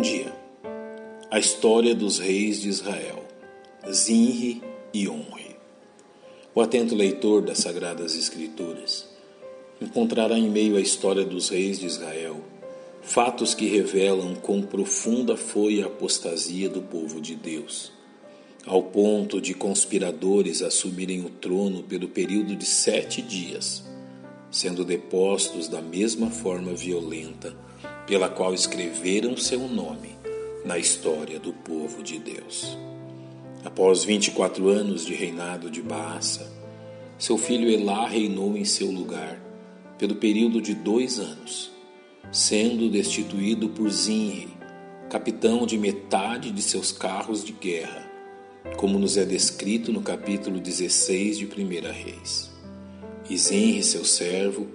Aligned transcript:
Bom 0.00 0.02
dia. 0.02 0.32
A 1.30 1.38
história 1.38 1.94
dos 1.94 2.18
reis 2.18 2.62
de 2.62 2.70
Israel, 2.70 3.22
Zinri 3.92 4.62
e 4.94 5.06
Onri. 5.06 5.54
O 6.54 6.62
atento 6.62 6.94
leitor 6.94 7.42
das 7.42 7.58
Sagradas 7.58 8.16
Escrituras 8.16 9.06
encontrará 9.78 10.38
em 10.38 10.48
meio 10.48 10.78
à 10.78 10.80
história 10.80 11.22
dos 11.22 11.50
reis 11.50 11.78
de 11.78 11.84
Israel 11.84 12.42
fatos 13.02 13.52
que 13.52 13.66
revelam 13.66 14.34
quão 14.36 14.62
profunda 14.62 15.36
foi 15.36 15.82
a 15.82 15.86
apostasia 15.86 16.70
do 16.70 16.80
povo 16.80 17.20
de 17.20 17.34
Deus, 17.34 17.92
ao 18.64 18.82
ponto 18.82 19.38
de 19.38 19.52
conspiradores 19.52 20.62
assumirem 20.62 21.26
o 21.26 21.28
trono 21.28 21.82
pelo 21.82 22.08
período 22.08 22.56
de 22.56 22.64
sete 22.64 23.20
dias, 23.20 23.84
sendo 24.50 24.84
depostos 24.84 25.68
da 25.68 25.80
mesma 25.80 26.30
forma 26.30 26.72
violenta 26.72 27.56
pela 28.06 28.28
qual 28.28 28.52
escreveram 28.52 29.36
seu 29.36 29.60
nome 29.68 30.16
na 30.64 30.76
história 30.78 31.38
do 31.38 31.52
povo 31.52 32.02
de 32.02 32.18
Deus. 32.18 32.76
Após 33.64 34.04
24 34.04 34.68
anos 34.68 35.04
de 35.04 35.14
reinado 35.14 35.70
de 35.70 35.80
Baasa, 35.80 36.50
seu 37.18 37.36
filho 37.38 37.70
Elá 37.70 38.08
reinou 38.08 38.56
em 38.56 38.64
seu 38.64 38.90
lugar 38.90 39.40
pelo 39.98 40.16
período 40.16 40.60
de 40.60 40.74
dois 40.74 41.18
anos, 41.18 41.70
sendo 42.32 42.90
destituído 42.90 43.68
por 43.68 43.90
Zinri, 43.90 44.48
capitão 45.10 45.66
de 45.66 45.76
metade 45.76 46.50
de 46.50 46.62
seus 46.62 46.90
carros 46.90 47.44
de 47.44 47.52
guerra, 47.52 48.10
como 48.76 48.98
nos 48.98 49.16
é 49.16 49.24
descrito 49.24 49.92
no 49.92 50.00
capítulo 50.00 50.58
16 50.58 51.38
de 51.38 51.44
1 51.44 51.48
Reis. 51.92 52.50
E 53.30 53.38
Zinri, 53.38 53.80
seu 53.84 54.04
servo, 54.04 54.66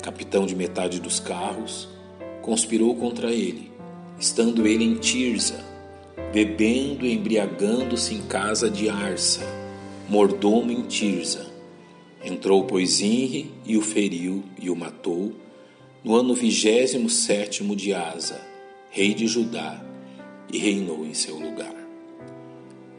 capitão 0.00 0.46
de 0.46 0.54
metade 0.54 1.00
dos 1.00 1.18
carros, 1.18 1.88
conspirou 2.40 2.94
contra 2.94 3.32
ele, 3.32 3.68
estando 4.16 4.64
ele 4.64 4.84
em 4.84 4.94
Tirza, 4.94 5.58
bebendo 6.32 7.04
e 7.04 7.12
embriagando-se 7.12 8.14
em 8.14 8.22
casa 8.22 8.70
de 8.70 8.88
Arsa, 8.88 9.40
mordomo 10.08 10.70
em 10.70 10.82
Tirza. 10.82 11.50
Entrou, 12.24 12.62
pois, 12.62 13.00
Inri 13.00 13.50
e 13.64 13.76
o 13.76 13.82
feriu 13.82 14.44
e 14.56 14.70
o 14.70 14.76
matou, 14.76 15.32
no 16.04 16.14
ano 16.14 16.32
vigésimo 16.32 17.10
sétimo 17.10 17.74
de 17.74 17.92
Asa, 17.92 18.40
rei 18.88 19.14
de 19.14 19.26
Judá, 19.26 19.84
e 20.52 20.58
reinou 20.58 21.04
em 21.04 21.12
seu 21.12 21.36
lugar. 21.36 21.74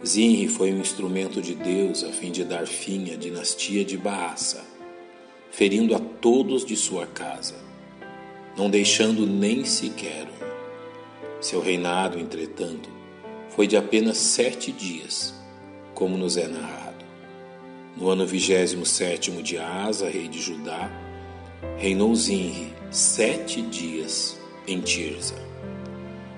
Zinri 0.05 0.49
foi 0.49 0.73
um 0.73 0.81
instrumento 0.81 1.41
de 1.41 1.55
Deus 1.55 2.03
a 2.03 2.11
fim 2.11 2.29
de 2.29 2.43
dar 2.43 2.67
fim 2.67 3.13
à 3.13 3.15
dinastia 3.15 3.85
de 3.85 3.97
Baasa, 3.97 4.75
ferindo 5.57 5.95
a 5.95 5.99
todos 5.99 6.63
de 6.63 6.75
sua 6.75 7.07
casa 7.07 7.55
não 8.55 8.69
deixando 8.69 9.25
nem 9.25 9.65
sequer 9.65 10.27
um. 10.27 11.41
Seu 11.41 11.59
reinado, 11.59 12.19
entretanto, 12.19 12.87
foi 13.49 13.65
de 13.65 13.75
apenas 13.75 14.17
sete 14.17 14.71
dias, 14.71 15.33
como 15.95 16.15
nos 16.15 16.37
é 16.37 16.47
narrado. 16.47 17.03
No 17.95 18.07
ano 18.07 18.27
vigésimo 18.27 18.85
sétimo 18.85 19.41
de 19.41 19.57
Asa, 19.57 20.07
rei 20.07 20.27
de 20.27 20.39
Judá, 20.39 20.91
reinou 21.79 22.13
Zinri 22.13 22.71
sete 22.91 23.59
dias 23.63 24.39
em 24.67 24.79
Tirza. 24.79 25.33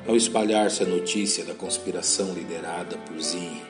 Ao 0.08 0.16
espalhar-se 0.16 0.84
a 0.84 0.86
notícia 0.86 1.44
da 1.44 1.53
conspiração 1.53 2.34
liderada 2.34 2.97
por 3.00 3.20
Zinri, 3.22 3.64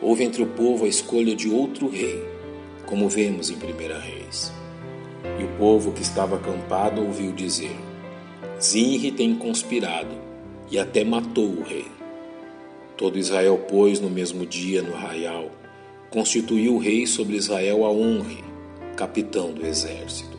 houve 0.00 0.22
entre 0.22 0.40
o 0.40 0.46
povo 0.46 0.84
a 0.84 0.88
escolha 0.88 1.34
de 1.34 1.50
outro 1.50 1.88
rei, 1.88 2.24
como 2.86 3.08
vemos 3.08 3.50
em 3.50 3.54
1 3.54 3.58
Reis. 4.00 4.52
E 5.38 5.44
o 5.44 5.48
povo 5.56 5.92
que 5.92 6.02
estava 6.02 6.36
acampado 6.36 7.00
ouviu 7.00 7.32
dizer: 7.32 7.76
Zinri 8.60 9.12
tem 9.12 9.34
conspirado 9.36 10.14
e 10.70 10.78
até 10.78 11.04
matou 11.04 11.46
o 11.46 11.62
rei. 11.62 11.86
Todo 12.96 13.18
Israel, 13.18 13.64
pois, 13.68 14.00
no 14.00 14.10
mesmo 14.10 14.44
dia, 14.44 14.82
no 14.82 14.94
arraial, 14.94 15.50
constituiu 16.10 16.74
o 16.74 16.78
rei 16.78 17.06
sobre 17.06 17.36
Israel 17.36 17.84
a 17.84 17.90
Honre, 17.90 18.42
capitão 18.96 19.52
do 19.52 19.64
exército. 19.64 20.36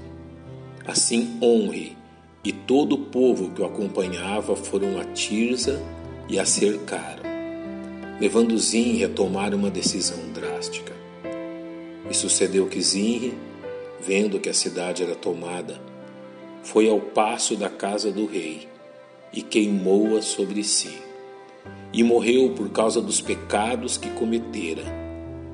Assim, 0.85 1.37
Honre 1.41 1.95
e 2.43 2.51
todo 2.51 2.95
o 2.95 3.05
povo 3.05 3.51
que 3.51 3.61
o 3.61 3.65
acompanhava 3.65 4.55
foram 4.55 4.99
a 4.99 5.05
Tirza 5.05 5.81
e 6.27 6.37
a 6.37 6.45
cercaram, 6.45 7.23
levando 8.19 8.57
Zinri 8.57 9.05
a 9.05 9.09
tomar 9.09 9.53
uma 9.53 9.69
decisão 9.69 10.19
drástica. 10.33 10.93
E 12.09 12.13
sucedeu 12.13 12.67
que 12.67 12.81
Zinri 12.81 13.33
vendo 14.01 14.39
que 14.39 14.49
a 14.49 14.53
cidade 14.53 15.03
era 15.03 15.15
tomada, 15.15 15.79
foi 16.63 16.89
ao 16.89 16.99
passo 16.99 17.55
da 17.55 17.69
casa 17.69 18.11
do 18.11 18.25
rei 18.25 18.67
e 19.33 19.41
queimou-a 19.41 20.21
sobre 20.21 20.63
si. 20.63 21.01
E 21.91 22.03
morreu 22.03 22.51
por 22.51 22.69
causa 22.69 23.01
dos 23.01 23.19
pecados 23.19 23.97
que 23.97 24.09
cometera, 24.11 24.83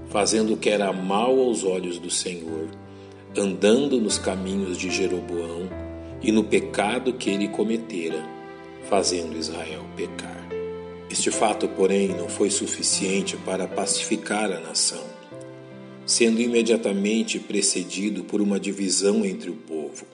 fazendo 0.10 0.54
o 0.54 0.58
que 0.58 0.70
era 0.70 0.92
mal 0.92 1.40
aos 1.40 1.64
olhos 1.64 1.98
do 1.98 2.10
Senhor, 2.10 2.68
andando 3.38 4.00
nos 4.00 4.18
caminhos 4.18 4.78
de 4.78 4.90
Jeroboão 4.90 5.70
e 6.22 6.32
no 6.32 6.44
pecado 6.44 7.14
que 7.14 7.30
ele 7.30 7.48
cometera, 7.48 8.24
fazendo 8.90 9.38
Israel 9.38 9.86
pecar. 9.96 10.46
Este 11.10 11.32
fato, 11.32 11.68
porém, 11.70 12.10
não 12.10 12.28
foi 12.28 12.50
suficiente 12.50 13.38
para 13.38 13.68
pacificar 13.68 14.52
a 14.52 14.60
nação 14.60 15.15
sendo 16.06 16.42
imediatamente 16.42 17.40
precedido 17.40 18.24
por 18.24 18.42
uma 18.42 18.60
divisão 18.60 19.26
entre 19.26 19.50
o 19.50 19.56
povo. 19.56 20.06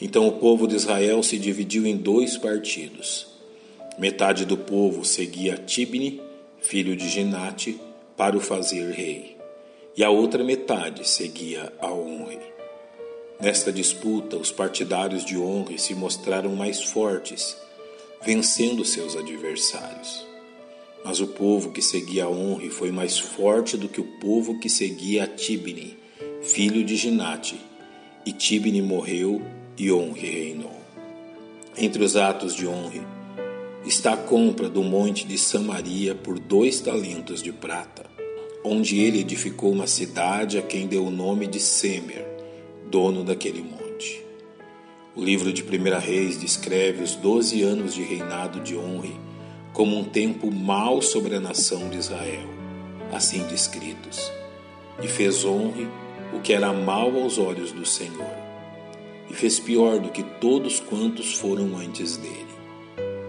Então 0.00 0.26
o 0.26 0.32
povo 0.32 0.66
de 0.66 0.74
Israel 0.74 1.22
se 1.22 1.38
dividiu 1.38 1.86
em 1.86 1.96
dois 1.96 2.36
partidos. 2.36 3.26
Metade 3.98 4.44
do 4.44 4.56
povo 4.56 5.04
seguia 5.04 5.56
Tibni, 5.56 6.20
filho 6.60 6.96
de 6.96 7.08
Ginate, 7.08 7.80
para 8.16 8.36
o 8.36 8.40
fazer 8.40 8.90
rei, 8.92 9.36
e 9.96 10.02
a 10.02 10.10
outra 10.10 10.42
metade 10.42 11.06
seguia 11.08 11.72
a 11.78 11.92
Honre. 11.92 12.38
Nesta 13.40 13.70
disputa, 13.70 14.36
os 14.36 14.50
partidários 14.50 15.24
de 15.24 15.36
Honre 15.36 15.78
se 15.78 15.94
mostraram 15.94 16.54
mais 16.56 16.82
fortes, 16.82 17.56
vencendo 18.22 18.84
seus 18.84 19.14
adversários. 19.14 20.26
Mas 21.06 21.20
o 21.20 21.26
povo 21.28 21.70
que 21.70 21.80
seguia 21.80 22.28
Onre 22.28 22.68
foi 22.68 22.90
mais 22.90 23.16
forte 23.16 23.76
do 23.76 23.88
que 23.88 24.00
o 24.00 24.04
povo 24.18 24.58
que 24.58 24.68
seguia 24.68 25.24
Tibni, 25.24 25.96
filho 26.42 26.82
de 26.82 26.96
Ginate. 26.96 27.60
E 28.26 28.32
Tibni 28.32 28.82
morreu 28.82 29.40
e 29.78 29.92
Onre 29.92 30.28
reinou. 30.28 30.76
Entre 31.78 32.02
os 32.02 32.16
atos 32.16 32.56
de 32.56 32.66
Onre 32.66 33.02
está 33.86 34.14
a 34.14 34.16
compra 34.16 34.68
do 34.68 34.82
monte 34.82 35.24
de 35.24 35.38
Samaria 35.38 36.12
por 36.12 36.40
dois 36.40 36.80
talentos 36.80 37.40
de 37.40 37.52
prata, 37.52 38.04
onde 38.64 38.98
ele 38.98 39.20
edificou 39.20 39.70
uma 39.70 39.86
cidade 39.86 40.58
a 40.58 40.62
quem 40.62 40.88
deu 40.88 41.06
o 41.06 41.10
nome 41.10 41.46
de 41.46 41.60
Semer, 41.60 42.26
dono 42.90 43.22
daquele 43.22 43.62
monte. 43.62 44.24
O 45.14 45.22
livro 45.22 45.52
de 45.52 45.62
1 45.62 46.00
Reis 46.00 46.36
descreve 46.36 47.04
os 47.04 47.14
doze 47.14 47.62
anos 47.62 47.94
de 47.94 48.02
reinado 48.02 48.58
de 48.58 48.74
Onre 48.74 49.14
como 49.76 49.98
um 49.98 50.04
tempo 50.04 50.50
mau 50.50 51.02
sobre 51.02 51.34
a 51.34 51.40
nação 51.40 51.90
de 51.90 51.98
Israel, 51.98 52.48
assim 53.12 53.42
descritos. 53.42 54.32
E 55.02 55.06
fez 55.06 55.44
honre 55.44 55.86
o 56.32 56.40
que 56.40 56.54
era 56.54 56.72
mal 56.72 57.14
aos 57.14 57.36
olhos 57.36 57.72
do 57.72 57.84
Senhor, 57.84 58.32
e 59.28 59.34
fez 59.34 59.60
pior 59.60 59.98
do 59.98 60.08
que 60.08 60.22
todos 60.22 60.80
quantos 60.80 61.34
foram 61.34 61.76
antes 61.76 62.16
dele. 62.16 62.46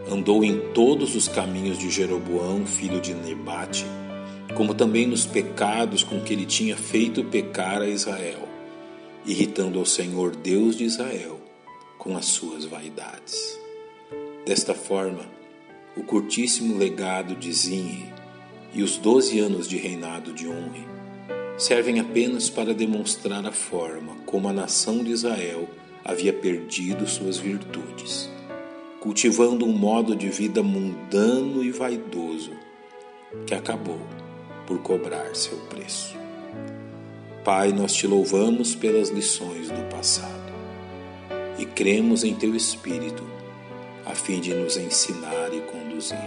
Andou 0.09 0.41
em 0.41 0.57
todos 0.73 1.17
os 1.17 1.27
caminhos 1.27 1.77
de 1.77 1.89
Jeroboão, 1.89 2.65
filho 2.65 3.01
de 3.01 3.13
Nebate, 3.13 3.85
como 4.55 4.73
também 4.73 5.05
nos 5.05 5.25
pecados 5.25 6.01
com 6.01 6.21
que 6.21 6.31
ele 6.31 6.45
tinha 6.45 6.77
feito 6.77 7.25
pecar 7.25 7.81
a 7.81 7.89
Israel, 7.89 8.47
irritando 9.25 9.79
ao 9.79 9.85
Senhor 9.85 10.33
Deus 10.33 10.77
de 10.77 10.85
Israel 10.85 11.41
com 11.97 12.15
as 12.15 12.23
suas 12.23 12.63
vaidades. 12.63 13.59
Desta 14.45 14.73
forma, 14.73 15.35
o 15.97 16.03
curtíssimo 16.03 16.77
legado 16.77 17.35
de 17.35 17.51
Zinri 17.51 18.13
e 18.71 18.83
os 18.83 18.97
doze 18.97 19.39
anos 19.39 19.67
de 19.67 19.77
reinado 19.77 20.31
de 20.31 20.47
Onri 20.47 20.87
servem 21.57 21.99
apenas 21.99 22.51
para 22.51 22.71
demonstrar 22.71 23.43
a 23.47 23.51
forma 23.51 24.15
como 24.23 24.47
a 24.47 24.53
nação 24.53 25.03
de 25.03 25.11
Israel 25.11 25.67
havia 26.05 26.31
perdido 26.31 27.07
suas 27.07 27.37
virtudes, 27.37 28.29
cultivando 28.99 29.65
um 29.65 29.73
modo 29.73 30.15
de 30.15 30.29
vida 30.29 30.61
mundano 30.61 31.63
e 31.63 31.71
vaidoso 31.71 32.51
que 33.47 33.55
acabou 33.55 33.99
por 34.67 34.79
cobrar 34.83 35.35
seu 35.35 35.57
preço. 35.61 36.15
Pai, 37.43 37.71
nós 37.71 37.93
te 37.93 38.05
louvamos 38.05 38.75
pelas 38.75 39.09
lições 39.09 39.69
do 39.69 39.89
passado 39.89 40.53
e 41.57 41.65
cremos 41.65 42.23
em 42.23 42.35
teu 42.35 42.55
Espírito 42.55 43.23
a 44.09 44.15
fim 44.15 44.39
de 44.39 44.53
nos 44.53 44.77
ensinar 44.77 45.53
e 45.53 45.59
conduzir. 45.61 46.17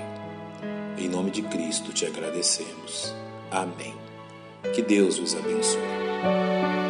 Em 0.99 1.09
nome 1.09 1.31
de 1.31 1.43
Cristo 1.43 1.93
te 1.93 2.05
agradecemos. 2.05 3.15
Amém. 3.50 3.94
Que 4.75 4.82
Deus 4.82 5.19
os 5.19 5.35
abençoe. 5.35 6.90